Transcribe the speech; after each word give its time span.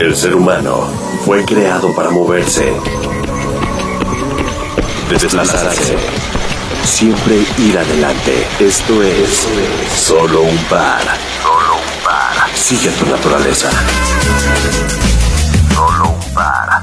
El 0.00 0.16
ser 0.16 0.34
humano 0.34 0.88
fue 1.26 1.44
creado 1.44 1.94
para 1.94 2.08
moverse, 2.08 2.72
desplazarse, 5.10 5.94
siempre 6.82 7.34
ir 7.58 7.76
adelante. 7.76 8.46
Esto 8.58 9.02
es 9.02 9.46
solo 9.94 10.40
un 10.40 10.56
par. 10.70 11.02
Solo 11.42 11.74
un 11.74 12.02
par. 12.02 12.48
Sigue 12.54 12.88
tu 12.92 13.10
naturaleza. 13.10 13.68
Solo 15.74 16.08
un 16.08 16.34
par. 16.34 16.82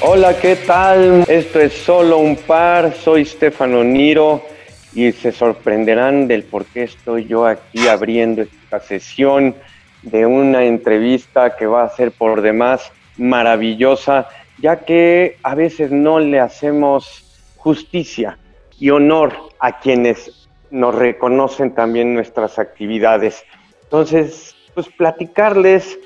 Hola, 0.00 0.36
¿qué 0.40 0.56
tal? 0.56 1.24
Esto 1.28 1.60
es 1.60 1.74
solo 1.74 2.18
un 2.18 2.34
par. 2.34 2.92
Soy 3.04 3.24
Stefano 3.24 3.84
Niro 3.84 4.55
y 4.96 5.12
se 5.12 5.30
sorprenderán 5.30 6.26
del 6.26 6.42
por 6.42 6.64
qué 6.64 6.84
estoy 6.84 7.26
yo 7.26 7.44
aquí 7.44 7.86
abriendo 7.86 8.40
esta 8.40 8.80
sesión 8.80 9.54
de 10.00 10.24
una 10.24 10.64
entrevista 10.64 11.54
que 11.54 11.66
va 11.66 11.82
a 11.84 11.90
ser 11.90 12.12
por 12.12 12.40
demás 12.40 12.90
maravillosa, 13.18 14.26
ya 14.58 14.76
que 14.86 15.36
a 15.42 15.54
veces 15.54 15.90
no 15.90 16.18
le 16.18 16.40
hacemos 16.40 17.24
justicia 17.58 18.38
y 18.78 18.88
honor 18.88 19.34
a 19.60 19.80
quienes 19.80 20.48
nos 20.70 20.94
reconocen 20.94 21.74
también 21.74 22.14
nuestras 22.14 22.58
actividades. 22.58 23.44
Entonces, 23.82 24.56
pues 24.72 24.88
platicarles 24.88 25.98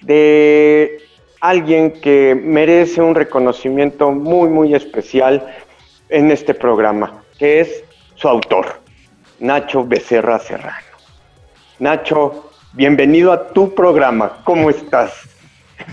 de 0.00 1.00
alguien 1.40 1.90
que 1.90 2.40
merece 2.40 3.02
un 3.02 3.16
reconocimiento 3.16 4.12
muy, 4.12 4.48
muy 4.48 4.76
especial 4.76 5.44
en 6.08 6.30
este 6.30 6.54
programa, 6.54 7.24
que 7.36 7.60
es 7.60 7.84
su 8.18 8.28
autor, 8.28 8.82
Nacho 9.38 9.86
Becerra 9.86 10.40
Serrano. 10.40 10.86
Nacho, 11.78 12.50
bienvenido 12.72 13.32
a 13.32 13.52
tu 13.52 13.72
programa. 13.74 14.42
¿Cómo 14.44 14.70
estás? 14.70 15.12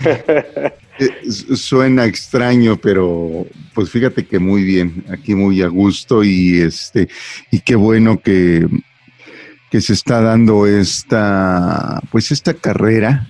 Eh, 0.98 1.30
suena 1.30 2.06
extraño, 2.06 2.78
pero 2.78 3.44
pues 3.74 3.90
fíjate 3.90 4.24
que 4.24 4.38
muy 4.38 4.64
bien, 4.64 5.04
aquí 5.10 5.34
muy 5.34 5.60
a 5.60 5.66
gusto 5.66 6.24
y 6.24 6.62
este 6.62 7.10
y 7.50 7.60
qué 7.60 7.76
bueno 7.76 8.18
que, 8.18 8.66
que 9.70 9.82
se 9.82 9.92
está 9.92 10.22
dando 10.22 10.66
esta 10.66 12.00
pues 12.10 12.32
esta 12.32 12.54
carrera 12.54 13.28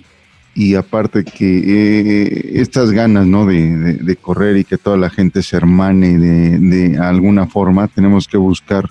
y 0.57 0.73
aparte 0.73 1.23
que 1.23 1.45
eh, 1.45 2.51
estas 2.55 2.89
ganas 2.89 3.27
¿no? 3.27 3.45
De, 3.45 4.17
correr 4.19 4.57
y 4.57 4.63
que 4.63 4.79
toda 4.79 4.97
la 4.97 5.11
gente 5.11 5.43
se 5.43 5.55
hermane 5.55 6.17
de, 6.17 6.97
alguna 6.97 7.45
forma, 7.45 7.87
tenemos 7.87 8.27
que 8.27 8.37
buscar 8.37 8.89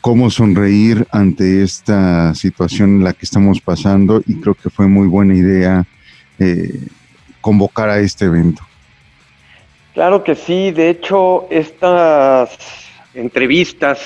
cómo 0.00 0.28
sonreír 0.28 1.06
ante 1.12 1.62
esta 1.62 2.34
situación 2.34 2.96
en 2.96 3.04
la 3.04 3.12
que 3.12 3.26
estamos 3.26 3.60
pasando 3.60 4.22
y 4.26 4.40
creo 4.40 4.54
que 4.54 4.70
fue 4.70 4.88
muy 4.88 5.06
buena 5.06 5.36
idea 5.36 5.86
eh, 6.40 6.80
convocar 7.40 7.88
a 7.88 8.00
este 8.00 8.24
evento. 8.24 8.62
Claro 9.94 10.24
que 10.24 10.34
sí, 10.34 10.72
de 10.72 10.90
hecho 10.90 11.46
estas 11.48 12.50
entrevistas 13.14 14.00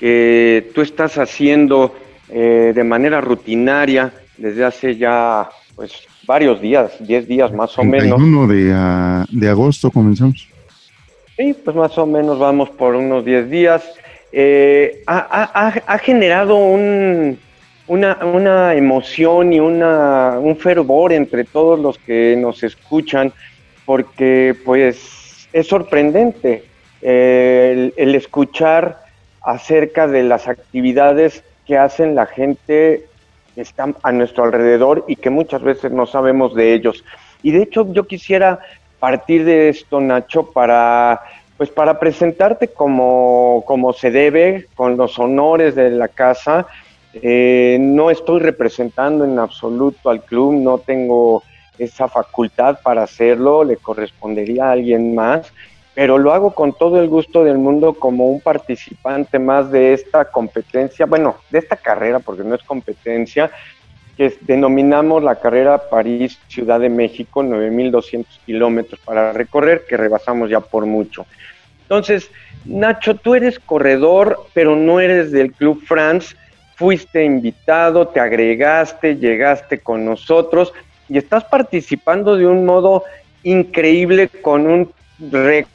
que 0.00 0.70
tú 0.74 0.80
estás 0.80 1.18
haciendo 1.18 1.94
eh, 2.30 2.72
de 2.74 2.84
manera 2.84 3.20
rutinaria 3.20 4.14
desde 4.38 4.64
hace 4.64 4.96
ya 4.96 5.50
pues 5.74 5.92
varios 6.26 6.60
días, 6.60 6.92
10 7.00 7.28
días 7.28 7.52
más 7.52 7.78
o 7.78 7.84
menos. 7.84 8.20
De, 8.48 8.72
uh, 8.72 9.24
de 9.28 9.48
agosto 9.48 9.90
comenzamos. 9.90 10.48
Sí, 11.36 11.54
pues 11.64 11.76
más 11.76 11.96
o 11.98 12.06
menos 12.06 12.38
vamos 12.38 12.70
por 12.70 12.94
unos 12.94 13.24
10 13.24 13.50
días. 13.50 13.84
Eh, 14.32 15.02
ha, 15.06 15.98
generado 16.02 16.56
un, 16.56 17.38
una, 17.86 18.18
una, 18.24 18.74
emoción 18.74 19.52
y 19.52 19.60
una, 19.60 20.38
un 20.40 20.56
fervor 20.56 21.12
entre 21.12 21.44
todos 21.44 21.78
los 21.78 21.98
que 21.98 22.36
nos 22.36 22.62
escuchan, 22.62 23.32
porque 23.84 24.56
pues 24.64 25.48
es 25.52 25.66
sorprendente 25.68 26.64
eh, 27.02 27.92
el 27.96 28.14
escuchar 28.14 29.04
acerca 29.42 30.08
de 30.08 30.24
las 30.24 30.48
actividades 30.48 31.44
que 31.66 31.78
hacen 31.78 32.14
la 32.14 32.26
gente 32.26 33.06
están 33.56 33.96
a 34.02 34.12
nuestro 34.12 34.44
alrededor 34.44 35.04
y 35.08 35.16
que 35.16 35.30
muchas 35.30 35.62
veces 35.62 35.92
no 35.92 36.06
sabemos 36.06 36.54
de 36.54 36.74
ellos. 36.74 37.04
Y 37.42 37.52
de 37.52 37.62
hecho 37.62 37.92
yo 37.92 38.06
quisiera 38.06 38.60
partir 38.98 39.44
de 39.44 39.68
esto, 39.68 40.00
Nacho, 40.00 40.50
para 40.50 41.20
pues 41.56 41.70
para 41.70 42.00
presentarte 42.00 42.68
como, 42.68 43.62
como 43.66 43.92
se 43.92 44.10
debe, 44.10 44.66
con 44.74 44.96
los 44.96 45.18
honores 45.18 45.74
de 45.74 45.90
la 45.90 46.08
casa. 46.08 46.66
Eh, 47.14 47.78
no 47.80 48.10
estoy 48.10 48.40
representando 48.40 49.24
en 49.24 49.38
absoluto 49.38 50.10
al 50.10 50.24
club, 50.24 50.54
no 50.54 50.78
tengo 50.78 51.44
esa 51.78 52.08
facultad 52.08 52.80
para 52.82 53.04
hacerlo, 53.04 53.62
le 53.62 53.76
correspondería 53.76 54.66
a 54.66 54.72
alguien 54.72 55.14
más 55.14 55.52
pero 55.94 56.18
lo 56.18 56.32
hago 56.32 56.54
con 56.54 56.72
todo 56.72 57.00
el 57.00 57.08
gusto 57.08 57.44
del 57.44 57.58
mundo 57.58 57.94
como 57.94 58.28
un 58.28 58.40
participante 58.40 59.38
más 59.38 59.70
de 59.70 59.92
esta 59.92 60.24
competencia, 60.24 61.06
bueno, 61.06 61.36
de 61.50 61.60
esta 61.60 61.76
carrera, 61.76 62.18
porque 62.18 62.42
no 62.42 62.56
es 62.56 62.62
competencia, 62.64 63.50
que 64.16 64.36
denominamos 64.42 65.22
la 65.22 65.36
carrera 65.36 65.88
París-Ciudad 65.88 66.80
de 66.80 66.88
México, 66.88 67.42
9.200 67.42 68.26
kilómetros 68.44 69.00
para 69.04 69.32
recorrer, 69.32 69.84
que 69.88 69.96
rebasamos 69.96 70.50
ya 70.50 70.60
por 70.60 70.86
mucho. 70.86 71.26
Entonces, 71.82 72.30
Nacho, 72.64 73.14
tú 73.14 73.34
eres 73.34 73.58
corredor, 73.58 74.46
pero 74.52 74.74
no 74.74 74.98
eres 74.98 75.30
del 75.30 75.52
Club 75.52 75.82
France, 75.84 76.34
fuiste 76.76 77.24
invitado, 77.24 78.08
te 78.08 78.20
agregaste, 78.20 79.16
llegaste 79.16 79.78
con 79.78 80.04
nosotros 80.04 80.72
y 81.08 81.18
estás 81.18 81.44
participando 81.44 82.36
de 82.36 82.46
un 82.46 82.64
modo 82.64 83.04
increíble 83.42 84.28
con 84.28 84.66
un 84.66 84.92
récord 85.30 85.73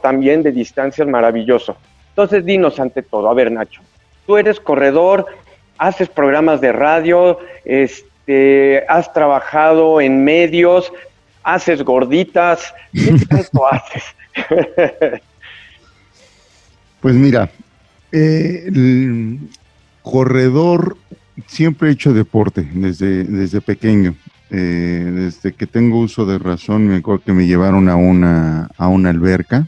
también 0.00 0.42
de 0.42 0.52
distancias 0.52 1.06
maravilloso. 1.08 1.76
Entonces, 2.10 2.44
dinos 2.44 2.78
ante 2.78 3.02
todo, 3.02 3.28
a 3.28 3.34
ver, 3.34 3.50
Nacho, 3.50 3.80
tú 4.26 4.36
eres 4.36 4.60
corredor, 4.60 5.26
haces 5.78 6.08
programas 6.08 6.60
de 6.60 6.72
radio, 6.72 7.38
este, 7.64 8.84
has 8.88 9.12
trabajado 9.12 10.00
en 10.00 10.22
medios, 10.22 10.92
haces 11.42 11.82
gorditas, 11.82 12.74
¿qué 12.92 13.16
tanto 13.28 13.66
haces? 13.66 14.04
pues 17.00 17.14
mira, 17.14 17.50
eh, 18.12 18.64
el 18.66 19.38
corredor 20.02 20.96
siempre 21.46 21.88
he 21.88 21.92
hecho 21.92 22.12
deporte 22.12 22.68
desde, 22.72 23.24
desde 23.24 23.60
pequeño. 23.60 24.14
Eh, 24.54 25.10
desde 25.14 25.54
que 25.54 25.66
tengo 25.66 25.98
uso 25.98 26.26
de 26.26 26.38
razón, 26.38 26.86
me 26.86 26.96
acuerdo 26.96 27.24
que 27.24 27.32
me 27.32 27.46
llevaron 27.46 27.88
a 27.88 27.96
una, 27.96 28.68
a 28.76 28.88
una 28.88 29.08
alberca 29.08 29.66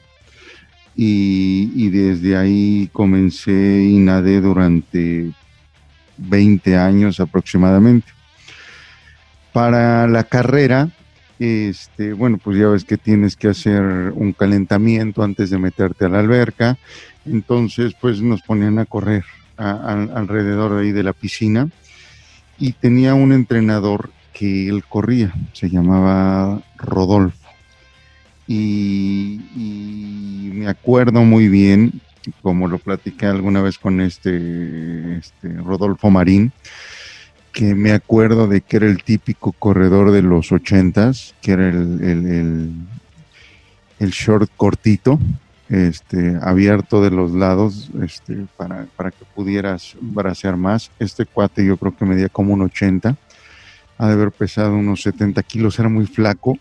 y, 0.95 1.89
desde 1.89 2.37
ahí 2.37 2.91
comencé 2.93 3.83
y 3.83 3.97
nadé 3.97 4.43
durante 4.43 5.33
20 6.19 6.77
años 6.77 7.19
aproximadamente. 7.19 8.09
Para 9.55 10.06
la 10.06 10.25
carrera, 10.25 10.91
este, 11.39 12.12
bueno, 12.12 12.37
pues 12.37 12.59
ya 12.59 12.69
ves 12.69 12.84
que 12.84 12.99
tienes 12.99 13.37
que 13.37 13.49
hacer 13.49 14.12
un 14.15 14.34
calentamiento 14.34 15.22
antes 15.22 15.49
de 15.49 15.56
meterte 15.56 16.05
a 16.05 16.11
la 16.11 16.21
alberca, 16.21 16.77
entonces 17.25 17.95
pues 17.99 18.21
nos 18.21 18.43
ponían 18.43 18.78
a 18.78 18.84
correr 18.84 19.25
alrededor 19.56 20.78
ahí 20.78 20.93
de 20.93 21.05
la 21.05 21.15
piscina 21.15 21.71
y 22.59 22.72
tenía 22.72 23.15
un 23.15 23.33
entrenador 23.33 24.11
que 24.34 24.69
él 24.69 24.84
corría, 24.84 25.33
se 25.53 25.71
llamaba 25.71 26.61
Rodolfo. 26.77 27.39
Y, 28.47 29.41
me 30.53 30.69
acuerdo 30.69 31.22
muy 31.22 31.49
bien, 31.49 32.00
como 32.43 32.69
lo 32.69 32.78
platiqué 32.78 33.27
alguna 33.27 33.62
vez 33.62 33.78
con 33.78 34.00
este, 34.00 35.16
este, 35.16 35.48
Rodolfo 35.48 36.10
Marín, 36.10 36.53
que 37.53 37.75
me 37.75 37.92
acuerdo 37.92 38.47
de 38.48 38.60
que 38.60 38.77
era 38.77 38.86
el 38.86 39.03
típico 39.03 39.53
corredor 39.53 40.10
de 40.10 40.22
los 40.22 40.53
ochentas, 40.53 41.34
que 41.41 41.53
era 41.53 41.69
el, 41.69 42.75
el, 43.98 44.10
short 44.10 44.51
cortito, 44.57 45.19
este, 45.69 46.37
abierto 46.42 47.03
de 47.03 47.10
los 47.10 47.33
lados, 47.33 47.91
este, 48.03 48.47
para, 48.57 48.87
para 48.97 49.10
que 49.10 49.25
pudieras 49.34 49.97
bracear 50.01 50.57
más. 50.57 50.91
Este 50.98 51.25
cuate 51.25 51.65
yo 51.65 51.77
creo 51.77 51.97
que 51.97 52.04
medía 52.04 52.28
como 52.28 52.53
un 52.53 52.63
80 52.63 53.16
ha 53.98 54.06
de 54.06 54.12
haber 54.12 54.32
pesado 54.32 54.74
unos 54.74 55.02
70 55.02 55.42
kilos, 55.42 55.78
era 55.78 55.88
muy 55.88 56.06
flaco 56.06 56.58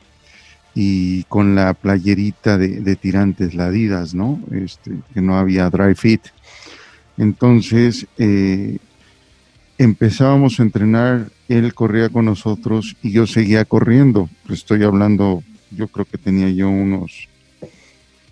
y 0.76 1.24
con 1.26 1.56
la 1.56 1.74
playerita 1.74 2.58
de, 2.58 2.96
tirantes, 2.96 3.54
ladidas, 3.54 4.14
¿no? 4.14 4.42
Este, 4.52 4.92
que 5.14 5.22
no 5.22 5.38
había 5.38 5.70
dry 5.70 5.94
fit. 5.96 6.22
Entonces 7.18 8.08
eh, 8.18 8.78
empezábamos 9.78 10.60
a 10.60 10.64
entrenar, 10.64 11.30
él 11.48 11.74
corría 11.74 12.10
con 12.10 12.26
nosotros 12.26 12.96
y 13.04 13.12
yo 13.12 13.28
seguía 13.28 13.66
corriendo. 13.66 14.30
Estoy 14.50 14.84
hablando, 14.84 15.44
yo 15.72 15.88
creo 15.88 16.06
que 16.06 16.18
tenía 16.18 16.50
yo 16.50 16.70
unos 16.70 17.28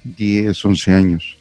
10, 0.03 0.65
11 0.65 0.93
años. 0.93 1.37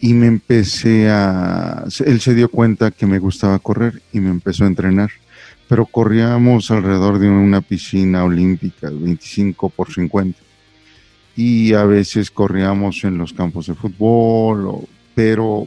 y 0.00 0.14
me 0.14 0.26
empecé 0.26 1.08
a... 1.10 1.84
Él 2.04 2.20
se 2.20 2.34
dio 2.34 2.48
cuenta 2.48 2.90
que 2.90 3.06
me 3.06 3.20
gustaba 3.20 3.60
correr 3.60 4.02
y 4.12 4.18
me 4.18 4.30
empezó 4.30 4.64
a 4.64 4.66
entrenar. 4.66 5.10
Pero 5.72 5.86
corríamos 5.86 6.70
alrededor 6.70 7.18
de 7.18 7.30
una 7.30 7.62
piscina 7.62 8.24
olímpica, 8.24 8.90
25 8.90 9.70
por 9.70 9.90
50. 9.90 10.38
Y 11.34 11.72
a 11.72 11.84
veces 11.84 12.30
corríamos 12.30 13.02
en 13.04 13.16
los 13.16 13.32
campos 13.32 13.68
de 13.68 13.74
fútbol, 13.74 14.86
pero 15.14 15.66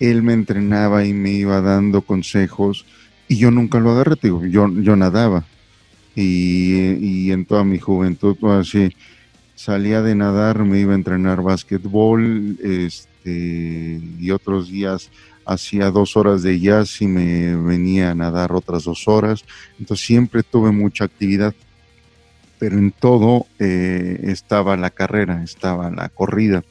él 0.00 0.24
me 0.24 0.32
entrenaba 0.32 1.04
y 1.04 1.12
me 1.12 1.30
iba 1.30 1.60
dando 1.60 2.02
consejos 2.02 2.84
y 3.28 3.36
yo 3.36 3.52
nunca 3.52 3.78
lo 3.78 3.92
agarré, 3.92 4.16
digo, 4.20 4.44
yo, 4.44 4.68
yo 4.72 4.96
nadaba 4.96 5.44
y, 6.16 6.94
y 6.94 7.30
en 7.30 7.44
toda 7.44 7.62
mi 7.62 7.78
juventud, 7.78 8.36
así, 8.58 8.92
salía 9.54 10.02
de 10.02 10.16
nadar, 10.16 10.64
me 10.64 10.80
iba 10.80 10.94
a 10.94 10.96
entrenar 10.96 11.42
básquetbol, 11.42 12.58
este, 12.60 14.00
y 14.18 14.30
otros 14.32 14.68
días 14.68 15.10
hacía 15.48 15.90
dos 15.90 16.16
horas 16.16 16.42
de 16.42 16.60
jazz 16.60 17.00
y 17.00 17.06
me 17.06 17.56
venía 17.56 18.10
a 18.10 18.14
nadar 18.14 18.52
otras 18.52 18.84
dos 18.84 19.08
horas, 19.08 19.44
entonces 19.78 20.06
siempre 20.06 20.42
tuve 20.42 20.70
mucha 20.72 21.04
actividad, 21.04 21.54
pero 22.58 22.76
en 22.76 22.92
todo 22.92 23.46
eh, 23.58 24.20
estaba 24.24 24.76
la 24.76 24.90
carrera, 24.90 25.42
estaba 25.42 25.90
la 25.90 26.10
corrida, 26.10 26.62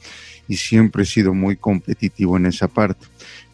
y 0.46 0.56
siempre 0.56 1.02
he 1.02 1.06
sido 1.06 1.34
muy 1.34 1.56
competitivo 1.56 2.36
en 2.36 2.46
esa 2.46 2.68
parte. 2.68 3.06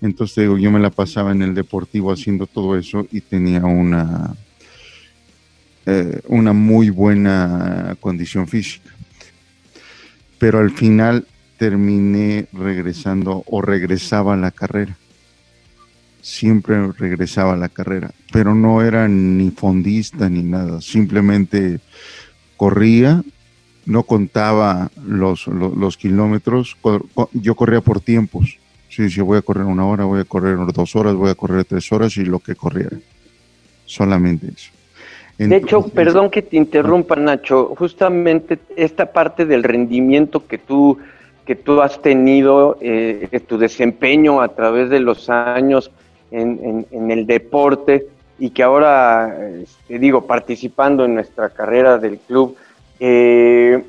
Entonces 0.03 0.37
digo, 0.37 0.59
yo 0.59 0.71
me 0.71 0.79
la 0.79 0.91
pasaba 0.91 1.33
en 1.33 1.41
el 1.41 1.55
deportivo 1.55 2.13
haciendo 2.13 2.47
todo 2.47 2.79
eso 2.79 3.07
y 3.11 3.23
tenía 3.23 3.65
una, 3.65 4.37
eh, 5.87 6.21
una 6.29 6.53
muy 6.53 6.91
buena 6.91 7.97
condición 7.99 8.47
física. 8.47 8.91
Pero 10.39 10.59
al 10.59 10.71
final 10.71 11.27
terminé 11.57 12.47
regresando 12.53 13.43
o 13.47 13.63
regresaba 13.63 14.35
a 14.35 14.37
la 14.37 14.51
carrera. 14.51 14.99
Siempre 16.25 16.91
regresaba 16.93 17.53
a 17.53 17.57
la 17.57 17.69
carrera, 17.69 18.11
pero 18.33 18.55
no 18.55 18.81
era 18.81 19.07
ni 19.09 19.51
fondista 19.51 20.29
ni 20.29 20.43
nada, 20.43 20.81
simplemente 20.81 21.81
corría, 22.57 23.23
no 23.85 24.05
contaba 24.05 24.91
los, 25.07 25.47
los 25.47 25.99
kilómetros, 25.99 26.77
yo 27.35 27.55
corría 27.55 27.83
por 27.83 28.01
tiempos 28.01 28.59
Sí, 28.95 29.11
sí, 29.11 29.21
voy 29.21 29.39
a 29.39 29.43
correr 29.43 29.65
una 29.65 29.85
hora, 29.85 30.05
voy 30.05 30.21
a 30.21 30.25
correr 30.25 30.57
dos 30.73 30.95
horas, 30.95 31.17
voy 31.17 31.29
a 31.29 31.35
correr 31.35 31.65
tres 31.65 31.91
horas 31.91 32.17
y 32.17 32.25
lo 32.25 32.39
que 32.39 32.55
corriera. 32.55 32.97
Solamente 33.87 34.47
eso. 34.47 34.71
de 35.37 35.57
hecho, 35.57 35.89
perdón 35.89 36.31
que 36.31 36.43
te 36.43 36.57
interrumpa, 36.57 37.17
Nacho, 37.17 37.75
justamente 37.77 38.57
esta 38.77 39.13
parte 39.13 39.47
del 39.47 39.65
rendimiento 39.65 40.47
que 40.47 40.59
tú, 40.59 40.99
que 41.45 41.57
tú 41.57 41.83
has 41.83 42.01
tenido, 42.03 42.79
eh, 42.81 43.41
tu 43.49 43.59
desempeño 43.59 44.41
a 44.41 44.55
través 44.55 44.91
de 44.91 45.01
los 45.01 45.29
años 45.29 45.91
en, 46.35 47.11
el 47.11 47.27
deporte 47.27 48.07
y 48.39 48.51
que 48.51 48.63
ahora, 48.63 49.37
te 49.39 49.63
este, 49.63 49.99
digo, 49.99 50.27
participando 50.27 51.05
en 51.05 51.15
nuestra 51.15 51.51
carrera 51.51 51.99
del 51.99 52.19
club, 52.19 52.57
eh, 52.99 53.83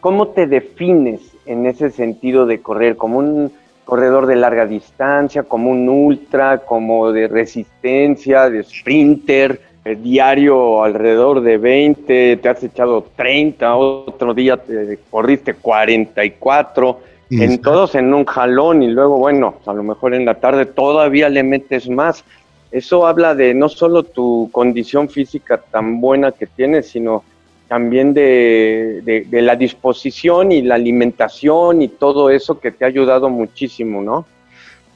¿cómo 0.00 0.28
te 0.28 0.46
defines 0.46 1.20
en 1.46 1.66
ese 1.66 1.90
sentido 1.90 2.46
de 2.46 2.60
correr? 2.60 2.96
¿Como 2.96 3.18
un 3.18 3.52
corredor 3.84 4.26
de 4.26 4.36
larga 4.36 4.66
distancia, 4.66 5.42
como 5.42 5.70
un 5.70 5.88
ultra, 5.88 6.58
como 6.58 7.10
de 7.12 7.26
resistencia, 7.26 8.48
de 8.48 8.62
sprinter, 8.62 9.60
eh, 9.84 9.96
diario 9.96 10.84
alrededor 10.84 11.40
de 11.40 11.56
20, 11.56 12.36
te 12.36 12.48
has 12.48 12.62
echado 12.62 13.06
30, 13.16 13.74
otro 13.74 14.34
día 14.34 14.58
te 14.58 14.98
corriste 15.10 15.54
44, 15.54 17.00
en 17.30 17.60
todos 17.60 17.94
en 17.94 18.12
un 18.12 18.24
jalón 18.24 18.82
y 18.82 18.88
luego, 18.88 19.18
bueno, 19.18 19.56
a 19.66 19.72
lo 19.72 19.82
mejor 19.82 20.14
en 20.14 20.24
la 20.24 20.40
tarde 20.40 20.66
todavía 20.66 21.28
le 21.28 21.42
metes 21.42 21.88
más. 21.88 22.24
Eso 22.72 23.06
habla 23.06 23.34
de 23.34 23.54
no 23.54 23.68
solo 23.68 24.02
tu 24.02 24.48
condición 24.52 25.08
física 25.08 25.58
tan 25.58 26.00
buena 26.00 26.32
que 26.32 26.46
tienes, 26.46 26.88
sino 26.88 27.24
también 27.68 28.14
de, 28.14 29.26
la 29.30 29.54
disposición 29.54 30.50
y 30.50 30.62
la 30.62 30.74
alimentación 30.74 31.82
y 31.82 31.88
todo 31.88 32.30
eso 32.30 32.58
que 32.58 32.72
te 32.72 32.84
ha 32.84 32.88
ayudado 32.88 33.28
muchísimo, 33.30 34.02
¿no? 34.02 34.26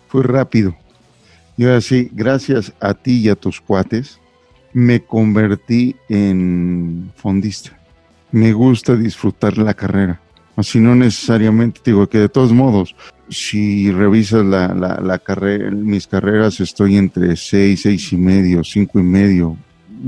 Fue 0.08 0.24
rápido. 0.24 0.74
Yo 1.56 1.72
así, 1.72 2.10
gracias 2.12 2.72
a 2.80 2.94
ti 2.94 3.20
y 3.20 3.28
a 3.28 3.36
tus 3.36 3.60
cuates, 3.60 4.18
me 4.72 5.00
convertí 5.00 5.94
en 6.08 7.12
fondista. 7.14 7.78
Me 8.32 8.52
gusta 8.52 8.96
disfrutar 8.96 9.56
la 9.56 9.74
carrera. 9.74 10.20
Así 10.56 10.78
no 10.80 10.94
necesariamente, 10.94 11.80
digo 11.84 12.06
que 12.08 12.18
de 12.18 12.28
todos 12.28 12.52
modos, 12.52 12.94
si 13.28 13.90
revisas 13.90 14.44
la, 14.44 14.68
la, 14.68 15.00
la 15.00 15.18
carrera, 15.18 15.70
mis 15.70 16.06
carreras 16.06 16.60
estoy 16.60 16.96
entre 16.96 17.36
seis, 17.36 17.82
seis 17.82 18.12
y 18.12 18.16
medio, 18.16 18.62
cinco 18.62 19.00
y 19.00 19.02
medio, 19.02 19.56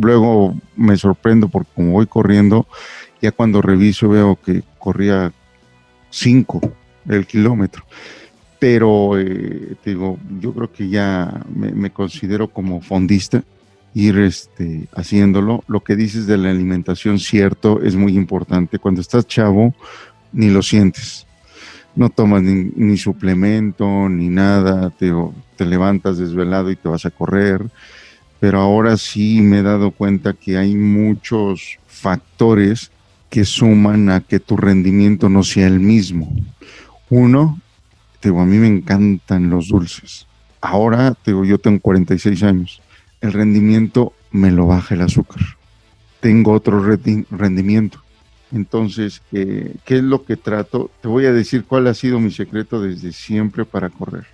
luego 0.00 0.54
me 0.76 0.96
sorprendo 0.96 1.48
porque 1.48 1.70
como 1.74 1.92
voy 1.92 2.06
corriendo, 2.06 2.66
ya 3.20 3.32
cuando 3.32 3.62
reviso 3.62 4.08
veo 4.08 4.36
que 4.36 4.62
corría 4.78 5.32
5 6.10 6.60
el 7.08 7.26
kilómetro. 7.26 7.84
Pero 8.58 9.18
eh, 9.18 9.76
digo, 9.84 10.18
yo 10.40 10.52
creo 10.52 10.72
que 10.72 10.88
ya 10.88 11.44
me, 11.54 11.90
considero 11.90 12.48
como 12.48 12.80
fondista 12.80 13.44
ir 13.94 14.18
este, 14.18 14.88
haciéndolo. 14.94 15.62
Lo 15.68 15.80
que 15.80 15.96
dices 15.96 16.26
de 16.26 16.38
la 16.38 16.50
alimentación, 16.50 17.18
cierto, 17.18 17.82
es 17.82 17.96
muy 17.96 18.16
importante. 18.16 18.78
Cuando 18.78 19.00
estás 19.00 19.26
chavo, 19.26 19.74
ni 20.32 20.50
lo 20.50 20.62
sientes. 20.62 21.26
No 21.94 22.10
tomas 22.10 22.42
ni, 22.42 22.96
suplemento, 22.96 24.08
ni 24.08 24.28
nada. 24.28 24.90
Te, 24.90 25.12
te 25.56 25.64
levantas 25.64 26.18
desvelado 26.18 26.70
y 26.70 26.76
te 26.76 26.88
vas 26.88 27.06
a 27.06 27.10
correr 27.10 27.64
pero 28.40 28.60
ahora 28.60 28.96
sí 28.96 29.40
me 29.40 29.58
he 29.58 29.62
dado 29.62 29.90
cuenta 29.90 30.32
que 30.34 30.58
hay 30.58 30.74
muchos 30.74 31.78
factores 31.86 32.90
que 33.30 33.44
suman 33.44 34.10
a 34.10 34.20
que 34.20 34.40
tu 34.40 34.56
rendimiento 34.56 35.28
no 35.28 35.42
sea 35.42 35.66
el 35.66 35.80
mismo. 35.80 36.30
Uno, 37.08 37.60
digo, 38.22 38.40
a 38.40 38.46
mí 38.46 38.58
me 38.58 38.68
encantan 38.68 39.50
los 39.50 39.68
dulces. 39.68 40.26
Ahora, 40.60 41.14
digo, 41.24 41.44
yo 41.44 41.58
tengo 41.58 41.80
46 41.80 42.42
años. 42.42 42.82
El 43.20 43.32
rendimiento 43.32 44.12
me 44.30 44.50
lo 44.50 44.66
baja 44.66 44.94
el 44.94 45.00
azúcar. 45.00 45.42
Tengo 46.20 46.52
otro 46.52 46.80
rendimiento. 47.30 48.00
Entonces, 48.52 49.22
eh, 49.32 49.74
¿qué 49.84 49.96
es 49.96 50.02
lo 50.02 50.24
que 50.24 50.36
trato? 50.36 50.90
Te 51.00 51.08
voy 51.08 51.26
a 51.26 51.32
decir 51.32 51.64
cuál 51.64 51.86
ha 51.88 51.94
sido 51.94 52.20
mi 52.20 52.30
secreto 52.30 52.80
desde 52.80 53.12
siempre 53.12 53.64
para 53.64 53.90
correr. 53.90 54.26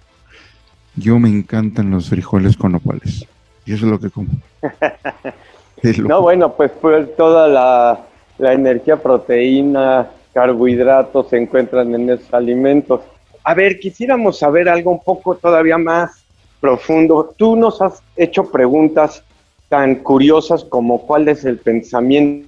Yo 0.95 1.19
me 1.19 1.31
encantan 1.31 1.91
los 1.91 2.11
frijoles 2.11 2.57
con 2.57 2.75
opales. 2.75 3.27
Y 3.65 3.73
eso 3.73 3.87
es 3.87 3.91
lo 3.91 3.99
que 3.99 4.11
como. 4.11 4.29
no, 6.07 6.23
bueno, 6.23 6.53
pues, 6.53 6.71
pues 6.81 7.17
toda 7.17 7.49
la, 7.49 8.07
la, 8.39 8.53
energía, 8.53 8.97
proteína, 8.97 10.11
carbohidratos 10.35 11.29
se 11.31 11.39
encuentran 11.39 11.95
en 11.95 12.11
esos 12.11 12.33
alimentos. 12.35 13.01
A 13.45 13.55
ver, 13.55 13.81
quisiéramos 13.81 14.39
saber 14.39 14.69
algo 14.69 14.91
un 14.91 15.03
poco 15.03 15.37
todavía 15.37 15.79
más 15.79 16.25
profundo. 16.61 17.35
Tú 17.37 17.57
nos 17.57 17.81
has 17.81 18.03
hecho 18.17 18.51
preguntas 18.51 19.25
tan 19.69 19.97
curiosas 19.97 20.65
como 20.65 21.07
cuál 21.07 21.29
es 21.29 21.45
el 21.47 21.57
pensamiento 21.57 22.47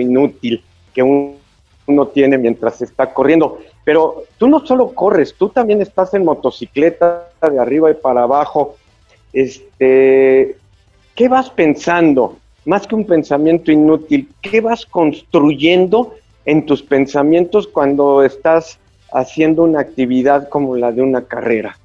inútil 0.00 0.64
que 0.94 1.02
uno 1.02 2.06
tiene 2.08 2.38
mientras 2.38 2.82
está 2.82 3.12
corriendo. 3.12 3.58
Pero 3.84 4.24
tú 4.38 4.48
no 4.48 4.64
solo 4.64 4.92
corres, 4.92 5.34
tú 5.34 5.48
también 5.48 5.80
estás 5.80 6.14
en 6.14 6.24
motocicleta 6.24 7.28
de 7.50 7.58
arriba 7.58 7.90
y 7.90 7.94
para 7.94 8.22
abajo 8.22 8.76
este, 9.32 10.56
¿qué 11.14 11.28
vas 11.28 11.50
pensando? 11.50 12.38
Más 12.64 12.86
que 12.86 12.94
un 12.94 13.06
pensamiento 13.06 13.72
inútil, 13.72 14.28
¿qué 14.40 14.60
vas 14.60 14.86
construyendo 14.86 16.14
en 16.44 16.66
tus 16.66 16.82
pensamientos 16.82 17.66
cuando 17.66 18.22
estás 18.22 18.78
haciendo 19.12 19.64
una 19.64 19.80
actividad 19.80 20.48
como 20.48 20.76
la 20.76 20.92
de 20.92 21.02
una 21.02 21.24
carrera? 21.24 21.78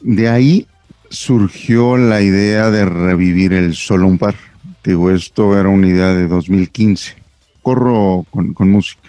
De 0.00 0.28
ahí 0.28 0.66
surgió 1.08 1.96
la 1.96 2.22
idea 2.22 2.70
de 2.70 2.84
revivir 2.84 3.52
el 3.52 3.74
solo 3.74 4.06
un 4.06 4.18
par. 4.18 4.34
Digo, 4.84 5.10
esto 5.10 5.58
era 5.58 5.68
una 5.68 5.88
idea 5.88 6.14
de 6.14 6.28
2015. 6.28 7.19
Corro 7.70 8.26
con, 8.32 8.68
música. 8.68 9.08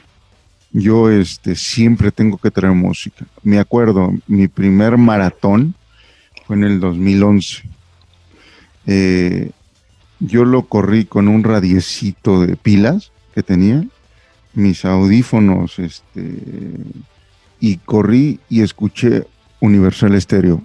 Yo 0.72 1.10
este, 1.10 1.56
siempre 1.56 2.12
tengo 2.12 2.38
que 2.38 2.52
traer 2.52 2.76
música. 2.76 3.26
Me 3.42 3.58
acuerdo, 3.58 4.14
mi 4.28 4.48
primer 4.48 4.98
maratón 4.98 5.74
fue 6.46 6.58
en 6.58 6.66
el 6.66 6.80
2011 6.80 7.64
eh, 8.86 9.50
yo 10.20 10.46
lo 10.46 10.68
corrí 10.68 11.06
con 11.06 11.28
un 11.28 11.44
radiecito 11.44 12.42
de 12.42 12.56
pilas 12.56 13.12
que 13.34 13.42
tenía, 13.42 13.84
mis 14.54 14.86
audífonos, 14.86 15.80
este, 15.80 16.22
y 17.60 17.78
corrí 17.78 18.40
y 18.48 18.62
escuché 18.62 19.26
Universal 19.60 20.22
Stereo 20.22 20.62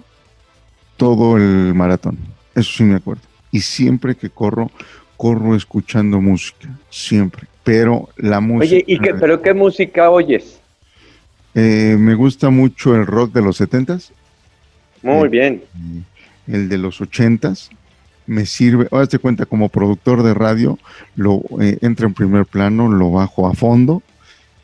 todo 0.97 1.35
el 1.37 1.73
maratón. 1.73 2.19
Eso 2.53 2.73
sí 2.73 2.83
me 2.83 2.97
acuerdo. 2.97 3.23
Y 3.51 3.61
siempre 3.61 4.13
que 4.13 4.29
corro, 4.29 4.69
corro 5.15 5.55
escuchando 5.55 6.21
música, 6.21 6.69
siempre. 6.91 7.47
Pero 7.67 8.07
la 8.15 8.39
música. 8.39 8.75
Oye, 8.75 8.83
¿y 8.87 8.97
qué, 8.97 9.13
pero 9.13 9.41
qué 9.41 9.53
música 9.53 10.09
oyes? 10.09 10.57
Eh, 11.53 11.97
me 11.99 12.15
gusta 12.15 12.49
mucho 12.49 12.95
el 12.95 13.05
rock 13.05 13.33
de 13.33 13.41
los 13.41 13.57
setentas. 13.57 14.13
Muy 15.01 15.27
bien. 15.27 15.61
El 16.47 16.69
de 16.69 16.77
los 16.77 17.01
ochentas. 17.01 17.69
Me 18.25 18.45
sirve, 18.45 18.87
hazte 18.91 19.19
cuenta, 19.19 19.45
como 19.45 19.67
productor 19.67 20.23
de 20.23 20.33
radio, 20.33 20.79
lo 21.17 21.41
eh, 21.59 21.77
entra 21.81 22.07
en 22.07 22.13
primer 22.13 22.45
plano, 22.45 22.87
lo 22.89 23.11
bajo 23.11 23.49
a 23.49 23.53
fondo 23.53 24.01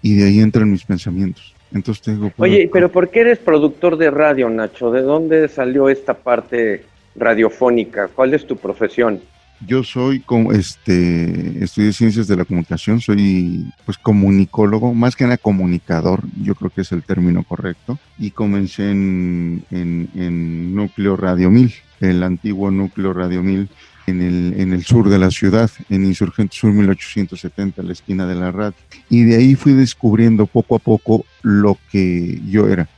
y 0.02 0.16
de 0.16 0.28
ahí 0.28 0.40
entran 0.40 0.72
mis 0.72 0.86
pensamientos. 0.86 1.54
Entonces 1.74 2.02
tengo. 2.02 2.32
Oye, 2.38 2.70
pero 2.72 2.90
¿por 2.90 3.10
qué 3.10 3.20
eres 3.20 3.40
productor 3.40 3.98
de 3.98 4.12
radio, 4.12 4.50
Nacho? 4.50 4.92
¿De 4.92 5.02
dónde 5.02 5.50
salió 5.50 5.90
esta 5.90 6.14
parte 6.14 6.86
radiofónica? 7.18 8.08
¿Cuál 8.08 8.34
es 8.34 8.48
tu 8.48 8.56
profesión? 8.56 9.20
Yo 9.66 9.84
soy 9.84 10.24
este 10.54 11.64
estudié 11.64 11.94
ciencias 11.94 12.28
de 12.28 12.36
la 12.36 12.46
comunicación, 12.46 13.00
soy 13.00 13.66
pues 13.86 13.98
comunicólogo, 13.98 14.94
más 14.94 15.16
que 15.16 15.24
nada 15.24 15.38
comunicador, 15.38 16.22
yo 16.42 16.56
creo 16.56 16.70
que 16.70 16.82
es 16.82 16.92
el 16.92 17.04
término 17.04 17.44
correcto, 17.44 17.98
y 18.18 18.32
comencé 18.32 18.92
en, 18.92 19.64
en, 19.72 20.76
Núcleo 20.76 21.16
Radio 21.16 21.50
1000, 21.50 21.74
el 22.02 22.24
antiguo 22.24 22.72
Núcleo 22.72 23.14
Radio 23.14 23.44
1000 23.44 23.70
en 24.08 24.22
el, 24.22 24.60
en 24.60 24.74
el 24.74 24.84
sur 24.84 25.10
de 25.10 25.18
la 25.18 25.32
ciudad, 25.32 25.70
en 25.90 26.04
Insurgente 26.04 26.56
Sur 26.56 26.72
1870, 26.74 27.84
la 27.84 27.94
esquina 27.94 28.26
de 28.28 28.36
la 28.36 28.52
radio. 28.52 28.74
Y 29.10 29.24
de 29.24 29.38
ahí 29.38 29.56
fui 29.56 29.74
descubriendo 29.74 30.46
poco 30.46 30.76
a 30.76 30.80
poco 30.80 31.26
lo 31.42 31.78
que 31.92 32.42
yo 32.50 32.68
era. 32.68 32.90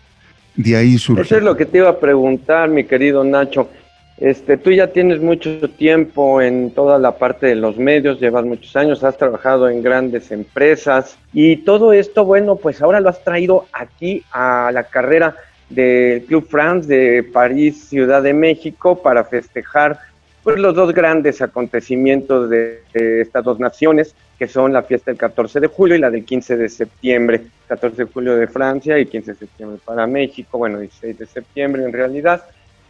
De 0.56 0.76
ahí. 0.76 0.96
Eso 0.96 1.20
es 1.20 1.44
lo 1.44 1.56
que 1.56 1.66
te 1.66 1.80
iba 1.80 1.90
a 1.90 2.00
preguntar, 2.00 2.70
mi 2.70 2.86
querido 2.86 3.24
Nacho. 3.24 3.70
Este, 4.18 4.56
tú 4.56 4.72
ya 4.72 4.88
tienes 4.88 5.20
mucho 5.20 5.70
tiempo 5.70 6.42
en 6.42 6.72
toda 6.72 6.98
la 6.98 7.18
parte 7.18 7.48
de 7.48 7.56
los 7.56 7.78
medios, 7.78 8.22
llevas 8.22 8.46
muchos 8.46 8.74
años, 8.78 9.04
has 9.04 9.18
trabajado 9.18 9.68
en 9.68 9.84
grandes 9.84 10.32
empresas 10.32 11.18
y 11.34 11.58
todo 11.58 11.92
esto, 11.92 12.24
bueno, 12.24 12.56
pues 12.56 12.82
ahora 12.82 13.02
lo 13.02 13.10
has 13.10 13.22
traído 13.26 13.66
aquí 13.74 14.24
a 14.32 14.72
la 14.74 14.84
carrera 14.84 15.36
del 15.70 16.24
Club 16.24 16.48
France 16.48 16.88
de 16.88 17.24
París, 17.24 17.90
Ciudad 17.90 18.24
de 18.24 18.34
México, 18.34 19.02
para 19.02 19.26
festejar 19.26 20.00
pues 20.44 20.60
los 20.60 20.76
dos 20.76 20.94
grandes 20.94 21.42
acontecimientos 21.42 22.50
de, 22.50 22.84
de, 22.94 23.22
estas 23.22 23.44
dos 23.44 23.60
naciones, 23.60 24.16
que 24.38 24.48
son 24.48 24.72
la 24.72 24.84
fiesta 24.84 25.12
del 25.12 25.18
14 25.18 25.60
de 25.60 25.68
julio 25.68 25.96
y 25.96 26.00
la 26.00 26.12
del 26.12 26.24
15 26.24 26.56
de 26.56 26.70
septiembre. 26.70 27.42
14 27.68 28.06
de 28.06 28.12
julio 28.12 28.36
de 28.36 28.46
Francia 28.48 29.00
y 29.00 29.08
15 29.08 29.32
de 29.34 29.38
septiembre 29.40 29.80
para 29.84 30.06
México, 30.06 30.60
bueno, 30.60 30.80
16 30.80 31.18
de 31.18 31.26
septiembre 31.26 31.84
en 31.84 31.92
realidad 31.92 32.46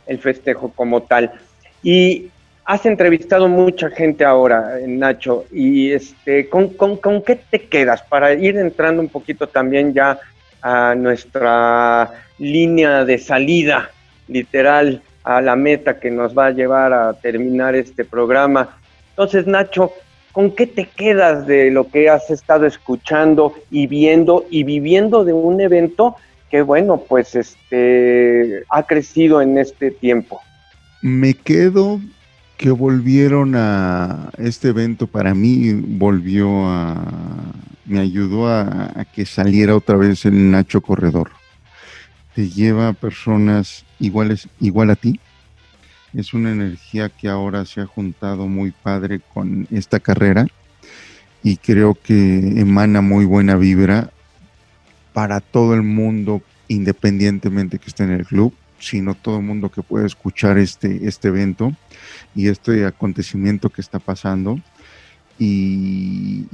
el 0.07 0.19
festejo 0.19 0.71
como 0.75 1.03
tal. 1.03 1.31
Y 1.83 2.29
has 2.65 2.85
entrevistado 2.85 3.47
mucha 3.47 3.89
gente 3.89 4.25
ahora, 4.25 4.77
Nacho, 4.85 5.45
y 5.51 5.91
este, 5.91 6.49
¿con, 6.49 6.69
con, 6.69 6.97
con 6.97 7.21
qué 7.21 7.35
te 7.35 7.61
quedas? 7.61 8.01
Para 8.01 8.33
ir 8.33 8.57
entrando 8.57 9.01
un 9.01 9.09
poquito 9.09 9.47
también 9.47 9.93
ya 9.93 10.19
a 10.61 10.95
nuestra 10.95 12.11
línea 12.39 13.05
de 13.05 13.19
salida, 13.19 13.91
literal, 14.27 15.01
a 15.23 15.41
la 15.41 15.55
meta 15.55 15.99
que 15.99 16.09
nos 16.09 16.37
va 16.37 16.47
a 16.47 16.51
llevar 16.51 16.91
a 16.93 17.13
terminar 17.13 17.75
este 17.75 18.03
programa. 18.03 18.77
Entonces, 19.11 19.47
Nacho, 19.47 19.91
¿con 20.31 20.51
qué 20.51 20.67
te 20.67 20.85
quedas 20.85 21.45
de 21.45 21.71
lo 21.71 21.87
que 21.87 22.09
has 22.09 22.29
estado 22.29 22.65
escuchando 22.65 23.53
y 23.69 23.87
viendo 23.87 24.45
y 24.49 24.63
viviendo 24.63 25.23
de 25.23 25.33
un 25.33 25.61
evento 25.61 26.15
bueno, 26.61 26.97
pues 26.97 27.35
este 27.35 28.63
ha 28.69 28.83
crecido 28.83 29.41
en 29.41 29.57
este 29.57 29.91
tiempo. 29.91 30.41
Me 31.01 31.33
quedo 31.33 31.99
que 32.57 32.71
volvieron 32.71 33.53
a 33.55 34.29
este 34.37 34.69
evento 34.69 35.07
para 35.07 35.33
mí 35.33 35.73
volvió 35.73 36.67
a 36.67 36.95
me 37.85 37.99
ayudó 37.99 38.47
a, 38.47 39.05
que 39.13 39.25
saliera 39.25 39.75
otra 39.75 39.95
vez 39.95 40.25
el 40.25 40.51
Nacho 40.51 40.81
Corredor. 40.81 41.31
Te 42.33 42.49
lleva 42.49 42.89
a 42.89 42.93
personas 42.93 43.85
iguales 43.99 44.49
igual 44.59 44.89
a 44.89 44.95
ti. 44.95 45.19
Es 46.13 46.33
una 46.33 46.51
energía 46.51 47.09
que 47.09 47.27
ahora 47.27 47.65
se 47.65 47.81
ha 47.81 47.85
juntado 47.85 48.47
muy 48.47 48.71
padre 48.71 49.21
con 49.33 49.67
esta 49.71 49.99
carrera 49.99 50.47
y 51.43 51.57
creo 51.57 51.93
que 51.93 52.59
emana 52.59 53.01
muy 53.01 53.25
buena 53.25 53.55
vibra 53.55 54.11
para 55.15 55.39
todo 55.39 55.73
el 55.73 55.81
mundo, 55.81 56.41
independientemente 56.67 57.79
que 57.79 57.87
esté 57.87 58.03
en 58.03 58.11
el 58.11 58.25
club, 58.25 58.53
sino 58.79 59.13
todo 59.13 59.37
el 59.37 59.45
mundo 59.45 59.71
que 59.71 59.81
pueda 59.81 60.05
escuchar 60.05 60.57
este, 60.57 61.07
este 61.07 61.29
evento 61.29 61.71
y 62.35 62.49
este 62.49 62.85
acontecimiento 62.85 63.69
que 63.69 63.79
está 63.79 63.99
pasando 63.99 64.59
y, 65.39 66.45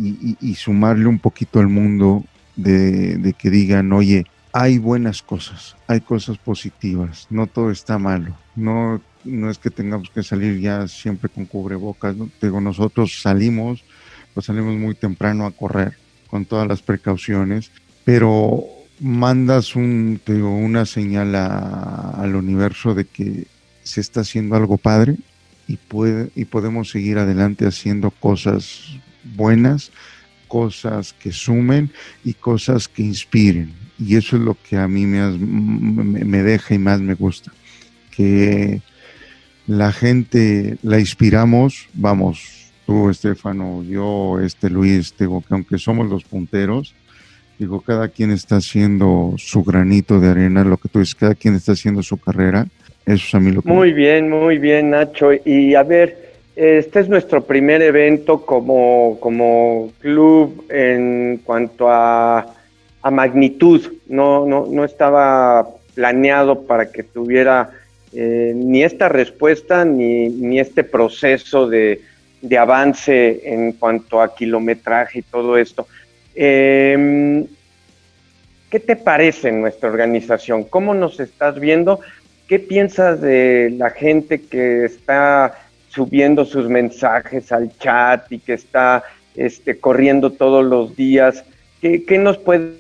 sumarle 0.55 1.07
un 1.07 1.17
poquito 1.17 1.59
al 1.59 1.69
mundo 1.69 2.23
de, 2.55 3.33
que 3.35 3.49
digan, 3.49 3.91
oye, 3.93 4.27
hay 4.53 4.77
buenas 4.77 5.23
cosas, 5.23 5.75
hay 5.87 6.01
cosas 6.01 6.37
positivas, 6.37 7.25
no 7.31 7.47
todo 7.47 7.71
está 7.71 7.97
malo, 7.97 8.37
no, 8.55 9.01
no 9.23 9.49
es 9.49 9.57
que 9.57 9.71
tengamos 9.71 10.11
que 10.11 10.21
salir 10.21 10.59
ya 10.59 10.87
siempre 10.87 11.29
con 11.29 11.47
cubrebocas, 11.47 12.15
¿no? 12.15 12.29
Digo, 12.39 12.61
nosotros 12.61 13.23
salimos, 13.23 13.83
pues 14.35 14.45
salimos 14.45 14.75
muy 14.75 14.93
temprano 14.93 15.47
a 15.47 15.51
correr 15.51 15.97
con 16.27 16.45
todas 16.45 16.67
las 16.67 16.83
precauciones 16.83 17.71
pero 18.03 18.65
mandas 18.99 19.75
un, 19.75 20.21
una 20.27 20.85
señal 20.85 21.35
al 21.35 22.35
universo 22.35 22.93
de 22.93 23.05
que 23.05 23.47
se 23.83 24.01
está 24.01 24.21
haciendo 24.21 24.55
algo 24.55 24.77
padre 24.77 25.17
y, 25.67 25.77
puede, 25.77 26.29
y 26.35 26.45
podemos 26.45 26.89
seguir 26.89 27.17
adelante 27.17 27.65
haciendo 27.65 28.11
cosas 28.11 28.99
buenas, 29.23 29.91
cosas 30.47 31.13
que 31.13 31.31
sumen 31.31 31.91
y 32.23 32.33
cosas 32.33 32.87
que 32.87 33.03
inspiren. 33.03 33.73
Y 33.97 34.15
eso 34.15 34.35
es 34.35 34.41
lo 34.41 34.55
que 34.55 34.77
a 34.77 34.87
mí 34.87 35.05
me, 35.05 35.31
me 35.31 36.43
deja 36.43 36.73
y 36.73 36.79
más 36.79 36.99
me 37.01 37.13
gusta. 37.13 37.51
Que 38.11 38.81
la 39.67 39.91
gente 39.91 40.77
la 40.81 40.99
inspiramos, 40.99 41.87
vamos, 41.93 42.71
tú, 42.85 43.09
Estefano, 43.09 43.83
yo, 43.83 44.39
este 44.39 44.69
Luis, 44.69 45.13
digo 45.17 45.41
que 45.41 45.53
aunque 45.53 45.77
somos 45.77 46.09
los 46.09 46.23
punteros, 46.23 46.93
Digo, 47.61 47.79
cada 47.79 48.07
quien 48.07 48.31
está 48.31 48.55
haciendo 48.55 49.35
su 49.37 49.63
granito 49.63 50.19
de 50.19 50.29
arena, 50.29 50.63
lo 50.63 50.77
que 50.77 50.89
tú 50.89 50.97
dices, 50.97 51.13
cada 51.13 51.35
quien 51.35 51.53
está 51.53 51.73
haciendo 51.73 52.01
su 52.01 52.17
carrera. 52.17 52.65
Eso 53.05 53.23
es 53.27 53.35
a 53.35 53.39
mí 53.39 53.51
lo 53.51 53.61
que... 53.61 53.69
Muy 53.69 53.93
bien, 53.93 54.31
muy 54.31 54.57
bien, 54.57 54.89
Nacho. 54.89 55.29
Y 55.45 55.75
a 55.75 55.83
ver, 55.83 56.31
este 56.55 57.01
es 57.01 57.07
nuestro 57.07 57.43
primer 57.43 57.83
evento 57.83 58.47
como, 58.47 59.19
como 59.19 59.91
club 59.99 60.65
en 60.71 61.39
cuanto 61.43 61.87
a, 61.87 62.51
a 63.03 63.11
magnitud. 63.11 63.93
No, 64.07 64.47
no, 64.47 64.65
no 64.65 64.83
estaba 64.83 65.67
planeado 65.93 66.63
para 66.63 66.91
que 66.91 67.03
tuviera 67.03 67.69
eh, 68.11 68.53
ni 68.55 68.81
esta 68.81 69.07
respuesta 69.07 69.85
ni, 69.85 70.29
ni 70.29 70.59
este 70.59 70.83
proceso 70.83 71.69
de, 71.69 72.01
de 72.41 72.57
avance 72.57 73.39
en 73.53 73.73
cuanto 73.73 74.19
a 74.19 74.33
kilometraje 74.33 75.19
y 75.19 75.21
todo 75.21 75.57
esto. 75.57 75.85
Eh, 76.35 77.45
¿Qué 78.71 78.79
te 78.79 78.95
parece 78.95 79.51
nuestra 79.51 79.89
organización? 79.89 80.63
¿Cómo 80.63 80.93
nos 80.93 81.19
estás 81.19 81.59
viendo? 81.59 81.99
¿Qué 82.47 82.57
piensas 82.57 83.19
de 83.19 83.69
la 83.77 83.89
gente 83.89 84.39
que 84.43 84.85
está 84.85 85.55
subiendo 85.89 86.45
sus 86.45 86.69
mensajes 86.69 87.51
al 87.51 87.77
chat 87.77 88.31
y 88.31 88.39
que 88.39 88.53
está 88.53 89.03
este, 89.35 89.77
corriendo 89.77 90.31
todos 90.31 90.63
los 90.63 90.95
días? 90.95 91.43
¿Qué, 91.81 92.17
nos 92.17 92.37
puedes 92.37 92.77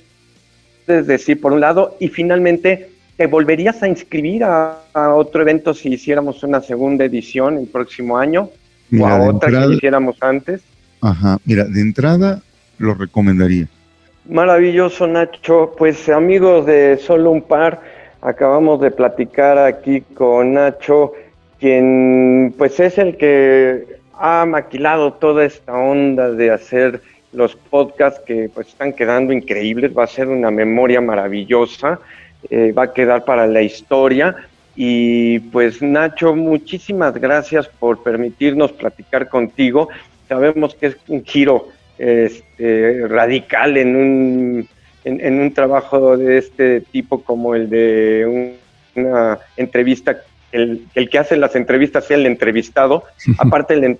decir 0.87 1.41
por 1.41 1.51
un 1.51 1.59
lado? 1.59 1.97
Y 1.99 2.07
finalmente, 2.07 2.91
¿te 3.17 3.27
volverías 3.27 3.83
a 3.83 3.89
inscribir 3.89 4.45
a, 4.45 4.77
otro 4.93 5.41
evento 5.41 5.73
si 5.73 5.89
hiciéramos 5.89 6.41
una 6.43 6.61
segunda 6.61 7.03
edición 7.03 7.57
el 7.57 7.67
próximo 7.67 8.17
año? 8.17 8.49
¿O 8.97 9.05
a 9.05 9.21
otra 9.23 9.67
que 9.67 9.73
hiciéramos 9.73 10.15
antes? 10.21 10.61
Ajá, 11.01 11.37
mira, 11.43 11.65
de 11.65 11.81
entrada 11.81 12.41
lo 12.81 12.93
recomendaría. 12.95 13.67
Maravilloso, 14.27 15.07
Nacho. 15.07 15.73
Pues 15.77 16.09
amigos 16.09 16.65
de 16.65 16.97
Solo 16.97 17.31
un 17.31 17.41
Par, 17.41 17.81
acabamos 18.21 18.81
de 18.81 18.91
platicar 18.91 19.57
aquí 19.57 20.01
con 20.13 20.53
Nacho, 20.53 21.13
quien 21.59 22.53
pues 22.57 22.79
es 22.79 22.97
el 22.97 23.17
que 23.17 23.85
ha 24.13 24.45
maquilado 24.45 25.13
toda 25.13 25.45
esta 25.45 25.73
onda 25.73 26.31
de 26.31 26.51
hacer 26.51 27.01
los 27.33 27.55
podcasts 27.55 28.21
que 28.25 28.49
pues 28.53 28.67
están 28.67 28.93
quedando 28.93 29.33
increíbles, 29.33 29.97
va 29.97 30.03
a 30.03 30.07
ser 30.07 30.27
una 30.27 30.51
memoria 30.51 31.01
maravillosa, 31.01 31.99
eh, 32.49 32.71
va 32.71 32.83
a 32.83 32.93
quedar 32.93 33.25
para 33.25 33.47
la 33.47 33.61
historia. 33.61 34.35
Y 34.75 35.39
pues 35.39 35.81
Nacho, 35.81 36.35
muchísimas 36.35 37.13
gracias 37.15 37.67
por 37.67 38.03
permitirnos 38.03 38.71
platicar 38.71 39.27
contigo. 39.27 39.89
Sabemos 40.29 40.75
que 40.75 40.87
es 40.87 40.97
un 41.07 41.25
giro 41.25 41.69
este, 42.01 43.07
radical 43.07 43.77
en 43.77 43.95
un, 43.95 44.67
en, 45.03 45.39
un 45.39 45.53
trabajo 45.53 46.17
de 46.17 46.39
este 46.39 46.81
tipo 46.81 47.23
como 47.23 47.53
el 47.53 47.69
de 47.69 48.51
una 48.95 49.37
entrevista, 49.55 50.17
el, 50.51 50.87
el 50.95 51.09
que 51.09 51.19
hace 51.19 51.37
las 51.37 51.55
entrevistas 51.55 52.05
sea 52.05 52.17
el 52.17 52.25
entrevistado. 52.25 53.03
Aparte, 53.37 53.75
el, 53.75 53.99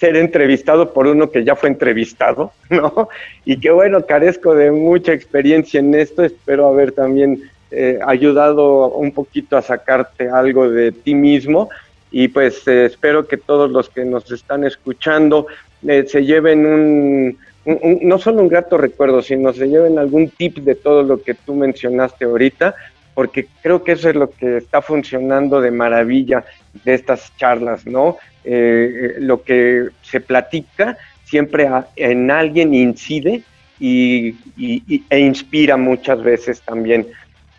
ser 0.00 0.16
entrevistado 0.16 0.92
por 0.92 1.06
uno 1.06 1.30
que 1.30 1.44
ya 1.44 1.54
fue 1.54 1.68
entrevistado, 1.68 2.52
¿no? 2.70 3.08
Y 3.44 3.60
que 3.60 3.70
bueno, 3.70 4.04
carezco 4.04 4.56
de 4.56 4.72
mucha 4.72 5.12
experiencia 5.12 5.78
en 5.78 5.94
esto, 5.94 6.24
espero 6.24 6.66
haber 6.66 6.90
también 6.90 7.42
eh, 7.70 8.00
ayudado 8.04 8.88
un 8.88 9.12
poquito 9.12 9.56
a 9.56 9.62
sacarte 9.62 10.28
algo 10.28 10.68
de 10.68 10.90
ti 10.90 11.14
mismo 11.14 11.68
y 12.10 12.28
pues 12.28 12.66
eh, 12.66 12.86
espero 12.86 13.26
que 13.26 13.36
todos 13.36 13.70
los 13.70 13.88
que 13.88 14.04
nos 14.04 14.30
están 14.30 14.64
escuchando 14.64 15.46
eh, 15.86 16.04
se 16.06 16.24
lleven 16.24 16.66
un, 16.66 17.38
no 18.02 18.18
solo 18.18 18.40
un 18.40 18.48
grato 18.48 18.78
recuerdo, 18.78 19.22
sino 19.22 19.52
se 19.52 19.68
lleven 19.68 19.98
algún 19.98 20.30
tip 20.30 20.58
de 20.58 20.74
todo 20.74 21.02
lo 21.02 21.22
que 21.22 21.34
tú 21.34 21.54
mencionaste 21.54 22.24
ahorita, 22.24 22.74
porque 23.14 23.46
creo 23.62 23.82
que 23.84 23.92
eso 23.92 24.08
es 24.08 24.14
lo 24.14 24.30
que 24.30 24.58
está 24.58 24.80
funcionando 24.80 25.60
de 25.60 25.70
maravilla 25.70 26.44
de 26.84 26.94
estas 26.94 27.36
charlas, 27.36 27.86
¿no? 27.86 28.16
Eh, 28.44 29.16
lo 29.18 29.42
que 29.42 29.88
se 30.02 30.20
platica 30.20 30.96
siempre 31.24 31.68
en 31.96 32.30
alguien 32.30 32.72
incide 32.72 33.42
y, 33.78 34.34
e 35.10 35.18
inspira 35.18 35.76
muchas 35.76 36.22
veces 36.22 36.62
también. 36.62 37.06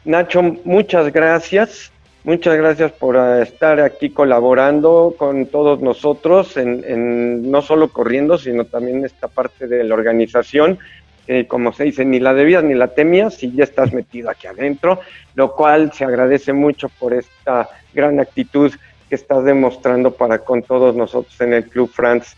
Nacho, 0.05 0.41
muchas 0.63 1.13
gracias. 1.13 1.91
Muchas 2.25 2.57
gracias 2.57 2.91
por 2.91 3.15
eh, 3.15 3.43
estar 3.43 3.79
aquí 3.79 4.09
colaborando 4.09 5.15
con 5.17 5.45
todos 5.45 5.81
nosotros, 5.81 6.57
en, 6.57 7.49
no 7.49 7.61
solo 7.61 7.89
corriendo, 7.89 8.37
sino 8.37 8.65
también 8.65 9.05
esta 9.05 9.29
parte 9.29 9.67
de 9.67 9.85
la 9.85 9.95
organización, 9.95 10.79
que 11.25 11.47
como 11.47 11.71
se 11.71 11.85
dice, 11.85 12.03
ni 12.03 12.19
la 12.19 12.33
debías 12.33 12.63
ni 12.63 12.73
la 12.73 12.87
temías 12.87 13.35
si 13.35 13.53
ya 13.53 13.63
estás 13.63 13.93
metido 13.93 14.29
aquí 14.29 14.47
adentro, 14.47 14.99
lo 15.35 15.55
cual 15.55 15.93
se 15.93 16.03
agradece 16.03 16.51
mucho 16.51 16.89
por 16.99 17.13
esta 17.13 17.69
gran 17.93 18.19
actitud 18.19 18.73
que 19.07 19.15
estás 19.15 19.45
demostrando 19.45 20.11
para 20.11 20.39
con 20.39 20.61
todos 20.61 20.95
nosotros 20.95 21.39
en 21.39 21.53
el 21.53 21.63
Club 21.69 21.89
France. 21.89 22.35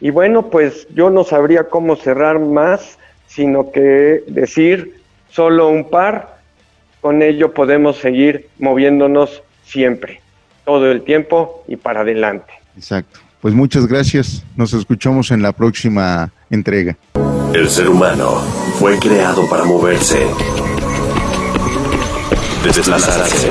Y 0.00 0.10
bueno, 0.10 0.48
pues 0.48 0.86
yo 0.94 1.10
no 1.10 1.24
sabría 1.24 1.64
cómo 1.64 1.96
cerrar 1.96 2.38
más, 2.38 2.98
sino 3.26 3.72
que 3.72 4.22
decir 4.28 5.02
solo 5.28 5.68
un 5.68 5.90
par 5.90 6.33
con 7.04 7.20
ello 7.20 7.52
podemos 7.52 7.98
seguir 7.98 8.48
moviéndonos 8.58 9.42
siempre, 9.62 10.22
todo 10.64 10.90
el 10.90 11.02
tiempo 11.02 11.62
y 11.68 11.76
para 11.76 12.00
adelante. 12.00 12.50
Exacto. 12.78 13.20
Pues 13.42 13.52
muchas 13.52 13.86
gracias. 13.86 14.42
Nos 14.56 14.72
escuchamos 14.72 15.30
en 15.30 15.42
la 15.42 15.52
próxima 15.52 16.30
entrega. 16.48 16.96
El 17.52 17.68
ser 17.68 17.90
humano 17.90 18.40
fue 18.78 18.98
creado 18.98 19.46
para 19.50 19.64
moverse, 19.64 20.26
desplazarse, 22.64 23.50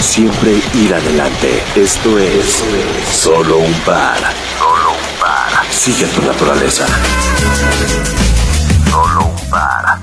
siempre 0.00 0.50
ir 0.74 0.92
adelante. 0.92 1.62
Esto 1.76 2.18
es 2.18 2.64
solo 3.12 3.58
un 3.58 3.74
par. 3.84 4.18
Solo 4.58 4.90
un 4.90 5.20
par. 5.20 5.64
Sigue 5.70 6.06
tu 6.06 6.20
naturaleza. 6.22 6.84
Solo 8.90 9.26
un 9.26 9.50
par. 9.50 9.95